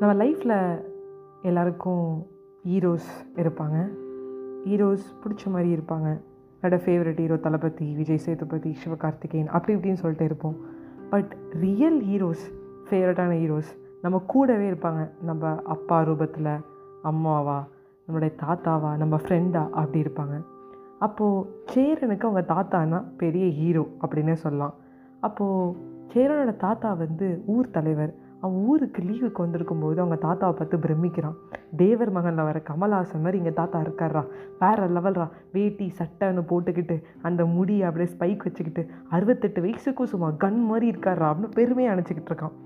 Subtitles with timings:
[0.00, 0.82] நம்ம லைஃப்பில்
[1.42, 2.26] எல்லாருக்கும்
[2.68, 3.76] ஹீரோஸ் இருப்பாங்க.
[4.64, 6.08] ஹீரோஸ் பிடிச்ச மாதிரி இருப்பாங்க.
[6.60, 10.56] என்னோடய ஃபேவரட் ஹீரோ தளபதி விஜய் சேதுபதி சிவகார்த்திகேயன் அப்படி இப்படின்னு சொல்லிட்டு இருப்போம்.
[11.10, 12.44] பட் ரியல் ஹீரோஸ்
[12.90, 13.70] ஃபேவரட்டான ஹீரோஸ்
[14.02, 15.10] நம்ம கூடவே இருப்பாங்க.
[15.22, 16.60] நம்ம அப்பா ரூபத்தில்
[17.02, 17.68] அம்மாவா
[18.06, 20.44] நம்மளுடைய தாத்தாவா நம்ம ஃப்ரெண்டா அப்படி இருப்பாங்க.
[20.98, 24.74] அப்போது சேரனுக்கு அவங்க தாத்தானா பெரிய ஹீரோ அப்படின்னே சொல்லலாம்.
[25.20, 25.76] அப்போது
[26.14, 28.24] சேரனோட தாத்தா வந்து ஊர் தலைவர்.
[28.46, 31.36] அவன் ஊருக்கு லீவுக்கு வந்திருக்கும் போது அவங்க தாத்தாவை பார்த்து பிரமிக்கிறான்.
[31.82, 34.22] தேவர் மகனில் வர கமல்ஹாசன் மாதிரி இங்கே தாத்தா இருக்காரா
[34.62, 36.96] வேற லெவல்ரா வேட்டி சட்டைன்னு போட்டுக்கிட்டு
[37.28, 38.84] அந்த முடியை அப்படியே ஸ்பைக் வச்சுக்கிட்டு
[39.16, 42.56] அறுபத்தெட்டு வயசுக்கும் சும்மா கன் மாதிரி இருக்காரா அப்படின்னு பெருமையாக அணைச்சிக்கிட்டு இருக்கான்.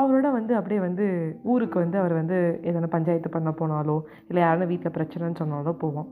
[0.00, 1.06] அவரோட வந்து அப்படியே வந்து
[1.52, 2.36] ஊருக்கு வந்து அவர் வந்து
[2.68, 3.96] எதனா பஞ்சாயத்து பண்ண போனாலோ
[4.28, 6.08] இல்லை யாரும் வீட்டில் பிரச்சனைன்னு சொன்னாலோ போவோம்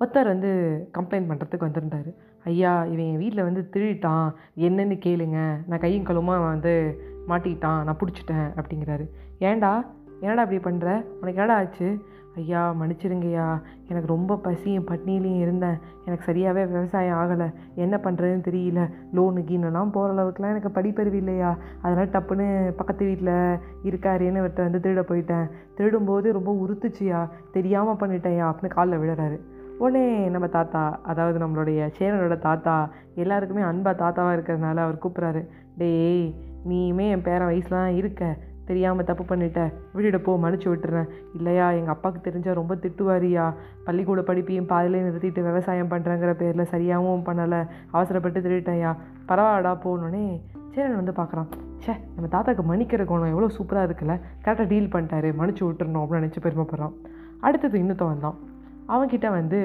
[0.00, 0.50] ஒருத்தர் வந்து
[0.98, 2.06] கம்ப்ளைண்ட் பண்ணுறதுக்கு வந்திருந்தார்.
[2.44, 4.32] ஐயா இவன் என் வீட்டில் வந்து திருடிட்டான்.
[4.56, 5.58] என்னன்னு கேளுங்க.
[5.66, 9.08] நான் கையும் கழுவுமா வந்து மாட்டிக்கிட்டான் நான் பிடிச்சிட்டேன் அப்படிங்கிறாரு.
[9.38, 9.86] ஏன்டா?
[10.20, 12.04] என்னடா இப்படி பண்ணுற உனக்கு என்னடா ஆச்சு?
[12.36, 13.62] ஐயா மன்னிச்சிருங்கய்யா.
[13.88, 15.78] எனக்கு ரொம்ப பசியும் பட்னிலையும் இருந்தேன்.
[16.04, 17.52] எனக்கு சரியாகவே விவசாயம் ஆகலை.
[17.74, 18.90] என்ன பண்ணுறதுன்னு தெரியல.
[19.14, 21.58] லோனு கீனெல்லாம் போகிற அளவுக்குலாம் எனக்கு படிப்பறிவு இல்லையா?
[21.82, 25.50] அதனால் டப்புன்னு பக்கத்து வீட்டில் இருக்காருன்னு இவர்கிட்ட வந்து திருட போயிட்டேன்.
[25.76, 29.40] திருடும்போது ரொம்ப உறுத்துச்சியா தெரியாமல் பண்ணிட்டேன்யா அப்படின்னு காலில் விழுறாரு.
[29.78, 35.46] உடனே நம்ம தாத்தா அதாவது நம்மளுடைய சேரனோட தாத்தா எல்லாருக்குமே அன்பாக தாத்தாவாக இருக்கிறதுனால அவர் கூப்பிட்றாரு.
[35.78, 36.34] டேய்
[36.68, 38.36] நீயுமே என் பேரன் வயசுலாம் இருக்க.
[38.64, 39.72] தெரியாமல் தப்பு பண்ணிட்ட.
[39.94, 41.08] விட்டுட போ மன்னிச்சு விட்டுறேன்.
[41.34, 47.66] இல்லையா எங்கள் அப்பாவுக்கு தெரிஞ்சால் ரொம்ப திட்டுவாரியா பள்ளிக்கூட படிப்பையும் பாதிலே நிறுத்திட்டு விவசாயம் பண்ணுறேங்கிற பேரில் சரியாகவும் பண்ணலை.
[47.90, 48.96] அவசரப்பட்டு திருட்டேன்யா
[49.28, 51.46] பரவாயில்லடா போகணுன்னே சேரன் வந்து பார்க்குறான்
[51.86, 54.20] ச்சே நம்ம தாத்தாக்கு மன்னிக்கிற கோணம் எவ்வளோ சூப்பராக இருக்குல்ல.
[54.44, 55.30] கரெக்டாக டீல் பண்ணிட்டாரு.
[55.38, 56.92] மன்னிச்சு விட்டுறணும் அப்படின்னு நினச்சி பெருமைப்படுறான்.
[57.40, 58.38] அடுத்தது இன்னொருத்தன் வந்தான்.
[58.88, 59.60] அவன்கிட்ட வந்து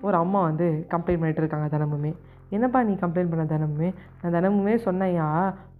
[0.00, 2.12] ஒரு அம்மா வந்து கம்ப்ளைண்ட் பண்ணிகிட்டு இருக்காங்க தினமுமே.
[2.56, 5.28] என்னப்பா நீ கம்ப்ளைண்ட் பண்ண தினமுமே நான் தினமுமே சொன்னையா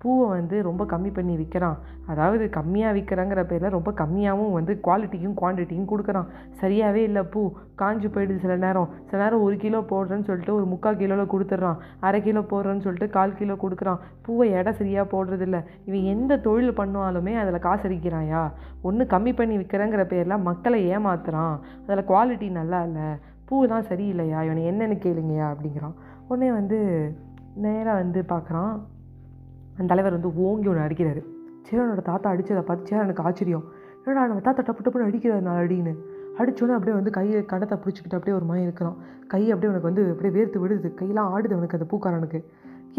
[0.03, 1.77] பூவை வந்து ரொம்ப கம்மி பண்ணி விற்கிறான்
[2.13, 6.29] அதாவது கம்மியாக விற்கிறாங்கிற பேரில் ரொம்ப கம்மியாகவும் வந்து குவாலிட்டியும் குவான்டிட்டியும் கொடுக்குறான்.
[6.63, 7.43] சரியாகவே இல்லை பூ.
[7.81, 8.91] காஞ்சு போயிடுது சில நேரம்.
[9.09, 11.81] சில நேரம் ஒரு கிலோ போடுறேன்னு சொல்லிட்டு ஒரு முக்கால் கிலோவில் கொடுத்துட்றான்.
[12.07, 14.03] அரை கிலோ போடுறேன்னு சொல்லிட்டு கால் கிலோ கொடுக்குறான்.
[14.27, 15.61] பூவை எடை சரியாக போடுறதில்ல.
[15.89, 18.43] இவன் எந்த தொழில் பண்ணுவாலுமே அதில் காசு அடிக்கிறாயா
[18.89, 21.57] ஒன்று கம்மி பண்ணி விற்கிறேங்கிற பேரில் மக்களை ஏமாத்துறான்.
[21.87, 23.09] அதில் குவாலிட்டி நல்லா இல்லை.
[23.49, 24.39] பூ தான் சரியில்லையா?
[24.47, 25.97] இவனை என்னென்னு கேளுங்கயா அப்படிங்கிறான்.
[26.29, 26.79] உடனே வந்து
[27.65, 28.75] நேராக வந்து பார்க்குறான்
[29.77, 31.23] அந்த தலைவர் வந்து ஓங்கி ஒன்று அடிக்கிறாரு.
[31.67, 33.65] சேரனோட தாத்தா அடித்ததை பார்த்து சேரனுக்கு ஆச்சரியம்.
[34.05, 35.95] என்னடா நம்ம தாத்தா டப்பு டப்புன்னு அடிக்கிறாரு நான் அடின்னு
[36.41, 38.97] அடித்தோன்னே அப்படியே வந்து கையை கடத்தை பிடிச்சிக்கிட்டு அப்படியே ஒரு மாதிரி இருக்கிறான்.
[39.33, 40.89] கை அப்படியே உனக்கு வந்து அப்படியே வேர்த்து விடுது.
[41.01, 42.41] கையெல்லாம் ஆடுது அவனுக்கு அந்த பூக்காரனுக்கு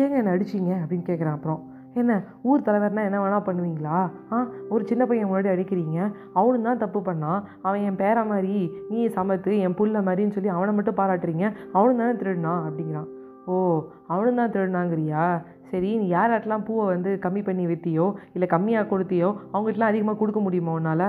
[0.02, 1.62] ஏங்க என்னை அடிச்சிங்க அப்படின்னு கேட்குறான் அப்புறம்.
[2.02, 3.97] என்ன ஊர் தலைவர்னா என்ன வேணால் பண்ணுவீங்களா?
[4.31, 4.38] ஆ
[4.69, 6.00] ஒரு சின்ன பையன் முன்னாடி அடிக்கிறீங்க.
[6.40, 8.56] அவனு தான் தப்பு பண்ணான் அவன் என் பேர மாதிரி
[8.90, 11.46] நீ சமத்து என் புள்ள மாதிரின்னு சொல்லி அவனை மட்டும் பாராட்டுறீங்க.
[11.74, 13.08] அவனு தானே திருடினான் அப்படிங்கிறான்.
[13.47, 13.56] ஓ
[14.13, 15.23] அவனு தான் திருடினாங்கிறியா?
[15.72, 20.73] சரி நீ யாராட்டெலாம் பூவை வந்து கம்மி பண்ணி விற்றியோ இல்லை கம்மியாக கொடுத்தியோ அவங்ககிட்டலாம் அதிகமாக கொடுக்க முடியுமா
[20.79, 21.07] உன்னால்?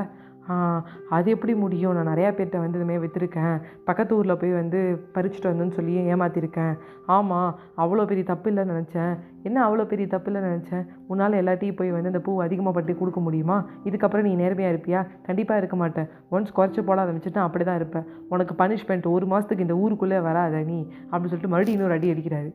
[1.17, 1.95] அது எப்படி முடியும்?
[1.97, 3.57] நான் நிறையா பேர்கிட்ட வந்து இதுமாரி விற்றுருக்கேன்
[3.89, 4.81] பக்கத்து ஊரில் போய் வந்து
[5.15, 6.75] பறிச்சுட்டு வந்தேன்னு சொல்லி ஏமாற்றிருக்கேன்
[7.17, 7.51] ஆமாம்
[7.83, 9.13] அவ்வளோ பெரிய தப்பு இல்லைன்னு நினச்சேன்.
[9.49, 10.85] என்ன அவ்வளோ பெரிய தப்பு இல்லை நினச்சேன்?
[11.11, 13.59] உன்னால் எல்லாத்தையும் போய் வந்து அந்த பூ அதிகமாக பட்டு கொடுக்க முடியுமா?
[13.89, 15.03] இதுக்கப்புறம் நீ நேர்மையாக இருப்பியா?
[15.29, 16.09] கண்டிப்பாக இருக்க மாட்டேன்.
[16.31, 18.07] ஒன்ஸ் குறைச்சி போட ஆரம்பிச்சுட்டு அப்படி தான் இருப்பேன்.
[18.29, 20.79] உனக்கு பனிஷ்மெண்ட் ஒரு மாதத்துக்கு இந்த ஊருக்குள்ளே வராத நீ
[21.11, 22.51] அப்படின்னு சொல்லிட்டு மறுபடியும் இன்னொரு அடி அடிக்கிறாரு.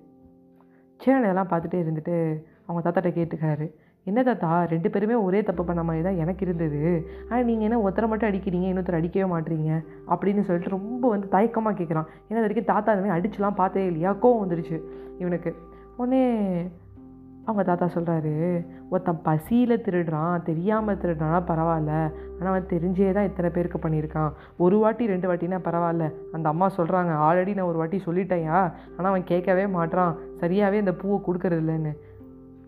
[0.99, 2.17] சேரன் எல்லாம் பார்த்துட்டே இருந்துட்டு
[2.65, 3.67] அவங்க தாத்தாட்ட கேட்டுக்கிறாரு.
[4.07, 6.79] என்ன தாத்தா ரெண்டு பேருமே ஒரே தப்பு பண்ண மாதிரி தான் எனக்கு இருந்தது.
[7.29, 9.71] ஆனால் நீங்கள் என்ன ஒருத்தரை மட்டும் அடிக்கிறீங்க இன்னொருத்தர் அடிக்கவே மாட்டீங்க
[10.13, 14.13] அப்படின்னு சொல்லிட்டு ரொம்ப வந்து தயக்கமாக கேட்குறான் ஏன்னா வரைக்கும் தாத்தா அதுமாதிரி அடிச்சுலாம் பார்த்தே இல்லையா?
[14.23, 14.77] கோவம் வந்துருச்சு
[15.23, 15.53] இவனுக்கு.
[15.97, 16.23] உடனே
[17.45, 18.33] அவங்க தாத்தா சொல்கிறாரு
[18.91, 21.93] ஒருத்தன் பசியில் திருடுறான் தெரியாமல் திருடுறானா பரவாயில்ல.
[22.37, 24.31] ஆனால் அவன் தெரிஞ்சே தான் இத்தனை பேருக்கு பண்ணியிருக்கான்.
[24.57, 26.07] ஒரு வாட்டி ரெண்டு வாட்டினா பரவாயில்ல.
[26.31, 28.59] அந்த அம்மா சொல்கிறாங்க ஆல்ரெடி நான் ஒரு வாட்டி சொல்லிட்டேயா
[28.95, 30.13] ஆனால் அவன் கேட்கவே மாட்றான்.
[30.43, 31.93] சரியாகவே அந்த பூவை கொடுக்கறது இல்லைன்னு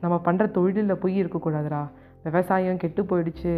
[0.04, 1.82] நம்ம பண்ணுற தொழிலில் பொய் இருக்கக்கூடாதுடா.
[2.24, 3.54] விவசாயம் கெட்டு போயிடுச்சு.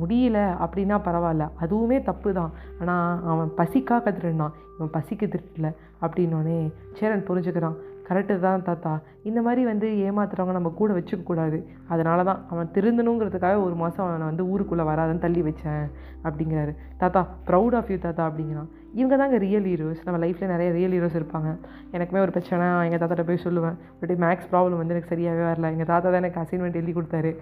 [0.00, 1.44] முடியல அப்படின்னா பரவாயில்ல.
[1.60, 2.52] அதுவுமே தப்பு தான்.
[2.80, 5.68] ஆனால் அவன் பசிக்காக திருடினான் இவன் பசிக்கு திருட்டல
[6.02, 6.58] அப்படின்னோடனே
[6.98, 7.76] சேரன் புரிஞ்சுக்கிறான்.
[8.10, 8.92] கரெக்டு தான் தாத்தா.
[9.28, 11.58] இந்த மாதிரி வந்து ஏமாத்துறவங்க நம்ம கூட வச்சுக்கக்கூடாது
[11.92, 15.84] அதனால தான் அவன் திருந்தணுங்கிறதுக்காக ஒரு மாதம் அவனை வந்து ஊருக்குள்ளே வராதுன்னு தள்ளி வச்சேன்
[16.26, 16.72] அப்படிங்கிறாரு.
[17.02, 18.70] தாத்தா ப்ரௌட் ஆஃப் யூ தாத்தா அப்படிங்கிறான்.
[18.98, 21.50] இவங்க தாங்க ரியல் ஹீரோஸ் நம்ம லைஃப்பில் நிறைய ரியல் ஹீரோஸ் இருப்பாங்க.
[21.96, 23.76] எனக்குமே ஒரு பிரச்சனை எங்கள் தாத்தாட்ட போய் சொல்லுவேன்.
[24.00, 25.70] பட் மேக்ஸ் ப்ராப்ளம் வந்து எனக்கு சரியாகவே வரல.
[25.76, 27.32] எங்கள் தாத்தா தான் எனக்கு அசைன்மெண்ட் எழுதி கொடுத்தாரு.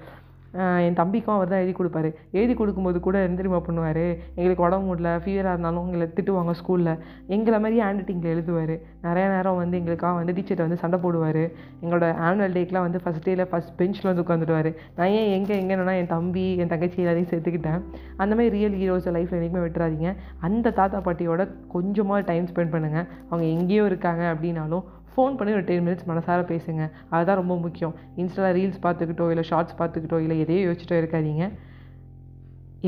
[0.87, 2.11] என் தம்பிக்கும் அவர் தான் எழுதி கொடுப்பாரு.
[2.39, 4.05] எழுதி கொடுக்கும்போது கூட என்ன தெரியுமா பண்ணுவார்?
[4.37, 6.93] எங்களுக்கு உடம்பு முடியல ஃபீவராக இருந்தாலும் எங்களை திட்டுவாங்க ஸ்கூலில்
[7.37, 8.75] எங்களை மாதிரி ஹேண்ட் ரைட்டிங்கில் எழுதுவார்.
[9.07, 11.43] நிறைய நேரம் வந்து எங்களுக்காக வந்து டீச்சர்கிட்ட வந்து சண்டை போடுவார்.
[11.83, 16.13] எங்களோட ஆனுவல் டேக்கெலாம் வந்து ஃபஸ்ட் டேயில் ஃபஸ்ட் பெஞ்சில் வந்து உட்காந்துடுவார் நான் ஏன் எங்கே எங்கேன்னா என்
[16.17, 17.81] தம்பி என் தங்கச்சி எல்லாத்தையும் சேர்த்துக்கிட்டேன்.
[18.23, 20.11] அந்த மாதிரி ரியல் ஹீரோஸ் லைஃப்பில் என்றைக்குமே விட்டுறாதீங்க.
[20.49, 21.45] அந்த தாத்தா பாட்டியோட
[21.77, 24.85] கொஞ்சமாக டைம் ஸ்பெண்ட் பண்ணுங்கள் அவங்க எங்கேயோ இருக்காங்க அப்படின்னாலும்
[25.19, 26.91] ஃபோன் பண்ணி ஒரு டென் மினிட்ஸ் மனசார பேசுங்க.
[27.11, 27.95] அதுதான் ரொம்ப முக்கியம்.
[28.17, 31.47] இன்ஸ்டாவில் ரீல்ஸ் பார்த்துக்கிட்டோ இல்லை ஷார்ட்ஸ் பார்த்துக்கிட்டோ இல்லை எதையோ யோசிச்சிட்டோ இருக்காதீங்க.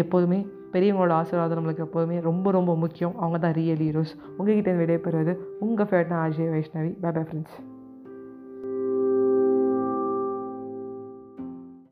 [0.03, 0.39] எப்போதுமே
[0.75, 3.17] பெரியவங்களோட ஆசீர்வாதம் நம்மளுக்கு எப்போதுமே ரொம்ப ரொம்ப முக்கியம்.
[3.19, 7.70] அவங்க தான் ரியல் ஹீரோஸ் உங்ககிட்ட விடைபெறுவது உங்கள் ஃபேவரட்னா Ajay Vaishnavi bye bye friends